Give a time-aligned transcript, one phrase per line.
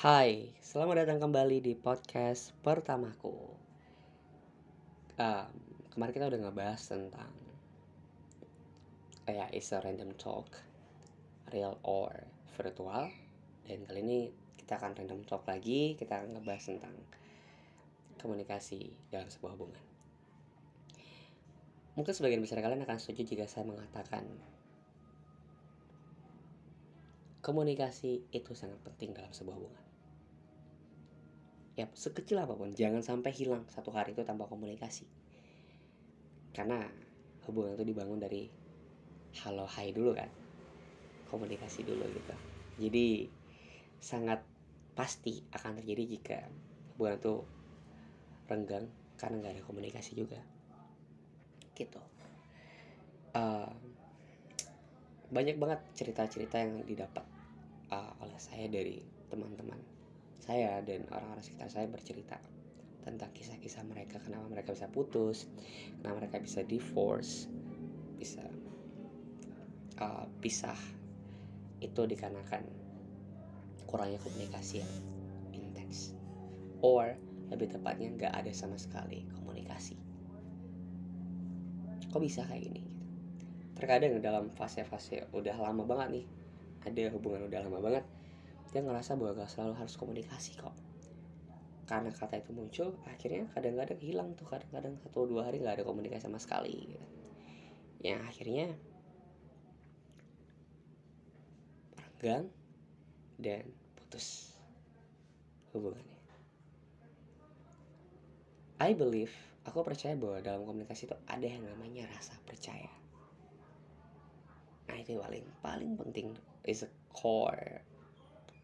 [0.00, 3.36] Hai, selamat datang kembali di podcast pertamaku.
[5.20, 5.52] Um,
[5.92, 7.28] kemarin kita udah ngebahas tentang
[9.28, 10.56] kayak is a random talk,
[11.52, 12.16] real or
[12.56, 13.12] virtual.
[13.68, 14.18] Dan kali ini
[14.56, 15.92] kita akan random talk lagi.
[16.00, 16.96] Kita akan ngebahas tentang
[18.24, 19.84] komunikasi dalam sebuah hubungan.
[22.00, 24.24] Mungkin sebagian besar kalian akan setuju jika saya mengatakan
[27.44, 29.89] komunikasi itu sangat penting dalam sebuah hubungan
[31.80, 35.08] ya sekecil apa pun jangan sampai hilang satu hari itu tanpa komunikasi.
[36.52, 36.84] Karena
[37.48, 38.44] hubungan itu dibangun dari
[39.40, 40.28] halo hai dulu kan.
[41.32, 42.34] Komunikasi dulu gitu.
[42.84, 43.24] Jadi
[43.96, 44.44] sangat
[44.92, 46.38] pasti akan terjadi jika
[46.92, 47.34] hubungan itu
[48.50, 48.86] renggang
[49.16, 50.40] karena nggak ada komunikasi juga.
[51.72, 52.02] Gitu.
[53.32, 53.72] Uh,
[55.30, 57.24] banyak banget cerita-cerita yang didapat
[57.88, 59.79] uh, oleh saya dari teman-teman
[60.50, 62.42] saya dan orang-orang sekitar saya bercerita
[63.06, 65.46] tentang kisah-kisah mereka kenapa mereka bisa putus
[66.02, 67.46] kenapa mereka bisa divorce
[68.18, 68.44] bisa
[70.00, 70.76] uh, pisah.
[71.80, 72.64] Itu dikarenakan
[73.88, 74.92] kurangnya komunikasi yang
[75.56, 76.12] intens.
[76.84, 77.16] Or
[77.48, 79.96] lebih tepatnya nggak ada sama sekali komunikasi.
[82.10, 82.82] Kok bisa kayak gini?
[83.76, 86.26] Terkadang dalam fase-fase udah lama banget nih
[86.80, 88.04] ada hubungan udah lama banget
[88.70, 90.74] dia ngerasa bahwa gak selalu harus komunikasi kok.
[91.90, 94.46] Karena kata itu muncul akhirnya kadang-kadang hilang tuh.
[94.46, 96.86] Kadang-kadang satu dua hari nggak ada komunikasi sama sekali.
[96.86, 97.06] Gitu.
[98.00, 98.72] yang akhirnya
[102.00, 102.48] renggang
[103.36, 104.56] dan putus
[105.76, 106.20] hubungannya.
[108.80, 109.34] I believe
[109.68, 112.88] aku percaya bahwa dalam komunikasi itu ada yang namanya rasa percaya.
[114.88, 116.32] Nah itu paling paling penting
[116.64, 117.84] is a core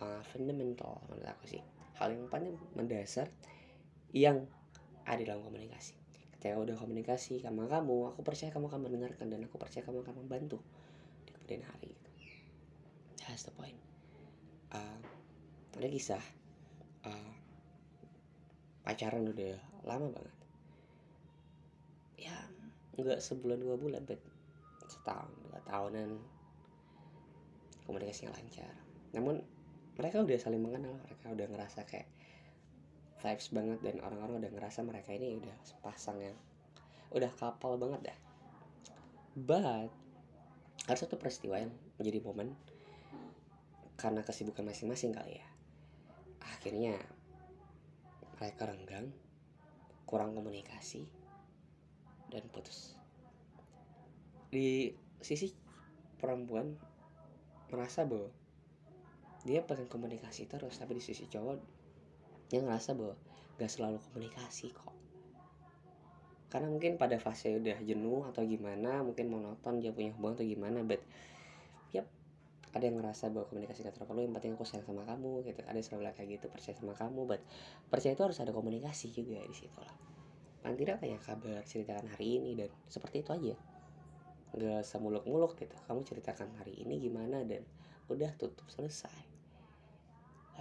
[0.00, 1.62] uh, fundamental menurut aku sih.
[2.00, 3.28] Hal yang paling mendasar
[4.12, 4.46] yang
[5.08, 5.96] ada dalam komunikasi.
[6.38, 10.26] Ketika udah komunikasi sama kamu aku percaya kamu akan mendengarkan dan aku percaya kamu akan
[10.26, 10.58] membantu
[11.26, 12.10] di kemudian hari gitu.
[13.26, 13.78] that's the point.
[14.74, 14.98] Uh,
[15.78, 16.22] ada kisah
[17.06, 17.32] uh,
[18.82, 19.54] pacaran udah
[19.86, 20.36] lama banget.
[22.18, 22.36] Ya
[22.98, 24.20] nggak sebulan dua bulan bet.
[24.90, 26.18] Setahun dua tahunan.
[27.86, 28.74] Komunikasinya lancar.
[29.14, 29.42] Namun
[29.96, 32.08] mereka udah saling mengenal mereka udah ngerasa kayak
[33.22, 36.36] vibes banget dan orang-orang udah ngerasa mereka ini udah sepasang yang
[37.14, 38.18] udah kapal banget dah.
[39.38, 39.92] But
[40.90, 41.70] ada satu peristiwa yang
[42.00, 42.58] menjadi momen
[43.94, 45.46] karena kesibukan masing-masing kali ya.
[46.42, 46.98] Akhirnya
[48.34, 49.14] mereka renggang
[50.02, 51.06] kurang komunikasi
[52.34, 52.98] dan putus.
[54.50, 54.90] Di
[55.22, 55.54] sisi
[56.18, 56.74] perempuan
[57.70, 58.28] merasa bahwa
[59.42, 61.58] dia pengen komunikasi terus tapi di sisi cowok
[62.46, 63.16] dia ngerasa bahwa
[63.58, 64.94] gak selalu komunikasi kok.
[66.52, 70.84] Karena mungkin pada fase udah jenuh atau gimana mungkin monoton dia punya hubungan atau gimana
[70.84, 71.00] but
[71.96, 72.04] yep
[72.76, 75.60] ada yang ngerasa bahwa komunikasi gak terlalu yang penting aku sayang sama kamu gitu.
[75.64, 77.40] Ada yang selalu kayak gitu percaya sama kamu but
[77.88, 79.96] percaya itu harus ada komunikasi juga di situ lah.
[80.62, 83.56] Paling tidak kayak kabar ceritakan hari ini dan seperti itu aja.
[84.52, 87.64] Gak semuluk-muluk gitu kamu ceritakan hari ini gimana dan
[88.12, 89.31] udah tutup selesai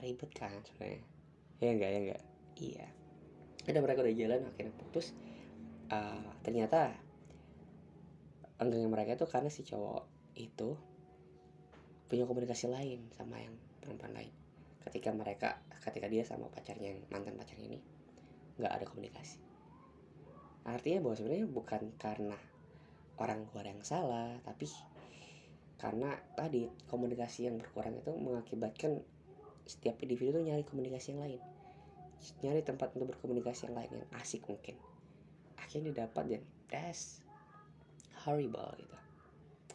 [0.00, 1.02] ribet kan sebenarnya.
[1.60, 2.22] Ya enggak ya enggak.
[2.56, 2.86] Iya.
[3.68, 5.12] Ada mereka udah jalan akhirnya putus.
[5.90, 6.94] Uh, ternyata
[8.60, 10.04] enggaknya mereka itu karena si cowok
[10.36, 10.76] itu
[12.10, 14.32] punya komunikasi lain sama yang perempuan lain.
[14.84, 17.80] Ketika mereka ketika dia sama pacarnya yang mantan pacarnya ini
[18.60, 19.40] nggak ada komunikasi.
[20.68, 22.36] Artinya bahwa sebenarnya bukan karena
[23.20, 24.68] orang luar yang salah tapi
[25.80, 29.00] karena tadi komunikasi yang berkurang itu mengakibatkan
[29.70, 31.40] setiap individu tuh nyari komunikasi yang lain.
[32.42, 34.74] Nyari tempat untuk berkomunikasi yang lain yang asik mungkin.
[35.62, 37.22] Akhirnya didapat dan that's
[38.26, 38.98] horrible gitu.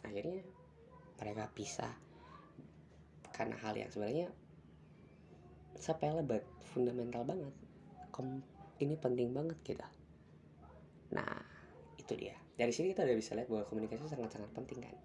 [0.04, 0.44] Akhirnya
[1.16, 1.96] mereka pisah
[3.32, 4.28] karena hal yang sebenarnya
[5.80, 6.44] sepele but
[6.76, 7.56] fundamental banget.
[8.12, 8.44] Kom
[8.76, 9.86] ini penting banget gitu
[11.06, 11.38] nah
[11.94, 12.34] itu dia.
[12.58, 14.96] Dari sini kita udah bisa lihat bahwa komunikasi sangat-sangat penting kan?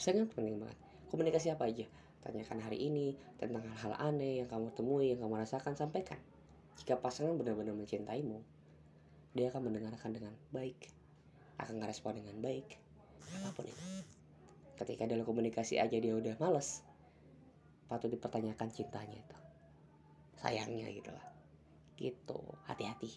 [0.00, 0.78] Sangat penting banget.
[1.12, 1.84] Komunikasi apa aja
[2.20, 6.20] Tanyakan hari ini tentang hal-hal aneh yang kamu temui, yang kamu rasakan, sampaikan.
[6.76, 8.44] Jika pasangan benar-benar mencintaimu,
[9.32, 10.92] dia akan mendengarkan dengan baik,
[11.56, 12.76] akan ngerespon dengan baik,
[13.40, 13.82] apa pun itu.
[14.76, 16.84] Ketika dalam komunikasi aja dia udah males,
[17.88, 19.36] patut dipertanyakan cintanya itu.
[20.40, 21.26] Sayangnya gitu lah.
[21.96, 23.12] Gitu, hati-hati.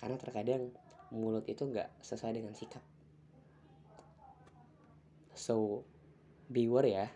[0.00, 0.72] Karena terkadang
[1.12, 2.84] mulut itu nggak sesuai dengan sikap.
[5.32, 5.84] So,
[6.52, 7.06] beware ya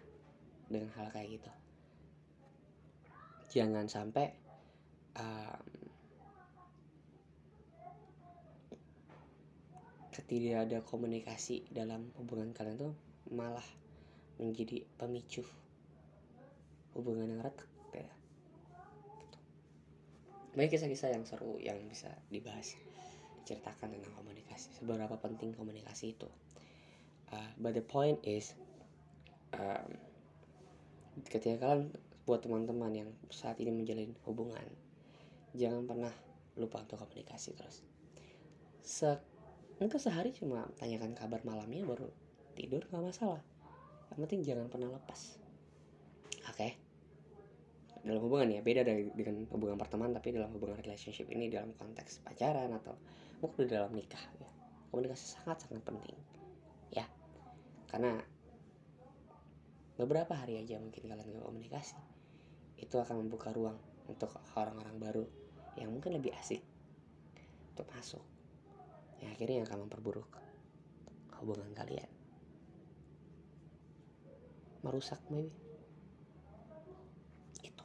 [0.67, 1.51] dengan hal kayak gitu.
[3.57, 4.35] Jangan sampai
[5.17, 5.65] um,
[10.13, 12.93] ketika ada komunikasi dalam hubungan kalian tuh
[13.31, 13.65] malah
[14.41, 15.45] menjadi pemicu
[16.97, 18.13] hubungan yang retak kayak
[20.57, 22.77] banyak kisah-kisah yang seru yang bisa dibahas
[23.45, 26.27] diceritakan tentang komunikasi seberapa penting komunikasi itu.
[27.31, 28.57] Uh, but the point is
[29.55, 29.95] um,
[31.25, 31.89] ketika kalian
[32.27, 34.67] buat teman-teman yang saat ini menjalin hubungan.
[35.57, 36.13] Jangan pernah
[36.59, 37.87] lupa untuk komunikasi terus.
[38.83, 39.17] Se
[39.79, 42.11] mungkin sehari cuma tanyakan kabar malamnya baru
[42.59, 43.41] tidur nggak masalah.
[44.13, 45.39] Yang penting jangan pernah lepas.
[46.51, 46.57] Oke?
[46.57, 46.73] Okay?
[48.07, 52.23] dalam hubungan ya beda dari dengan hubungan pertemanan tapi dalam hubungan relationship ini dalam konteks
[52.23, 52.95] pacaran atau
[53.43, 54.47] mungkin dalam nikah ya.
[54.95, 56.15] Komunikasi sangat sangat penting
[56.95, 57.03] ya.
[57.91, 58.15] Karena
[59.97, 61.97] beberapa hari aja mungkin kalian gak komunikasi.
[62.77, 65.25] Itu akan membuka ruang untuk orang-orang baru
[65.81, 66.61] yang mungkin lebih asik
[67.73, 68.25] untuk masuk.
[69.21, 70.29] Yang akhirnya akan memperburuk
[71.41, 72.09] hubungan kalian.
[74.85, 75.53] Merusak maybe.
[77.65, 77.85] Itu.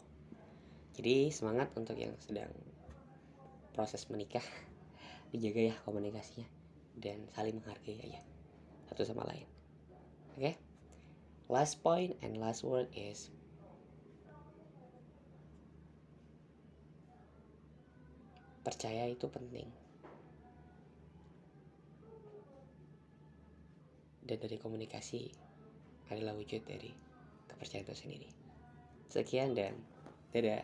[1.00, 2.52] Jadi semangat untuk yang sedang
[3.72, 4.44] proses menikah.
[5.32, 6.48] Dijaga ya komunikasinya.
[6.92, 8.20] Dan saling menghargai aja.
[8.92, 9.48] Satu sama lain.
[10.36, 10.40] Oke?
[10.40, 10.71] okay?
[11.52, 13.28] Last point and last word is
[18.64, 19.68] percaya itu penting
[24.32, 25.28] dan dari komunikasi
[26.08, 26.96] adalah wujud dari
[27.52, 28.30] kepercayaan itu sendiri.
[29.12, 29.76] Sekian dan
[30.32, 30.64] dadah.